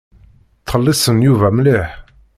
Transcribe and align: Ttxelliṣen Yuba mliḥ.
Ttxelliṣen 0.61 1.17
Yuba 1.25 1.49
mliḥ. 1.57 1.89